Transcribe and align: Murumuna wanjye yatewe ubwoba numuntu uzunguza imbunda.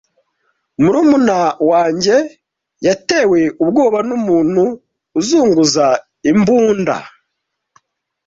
Murumuna 0.81 1.37
wanjye 1.69 2.15
yatewe 2.87 3.39
ubwoba 3.61 3.99
numuntu 4.07 4.63
uzunguza 5.19 5.85
imbunda. 6.31 6.95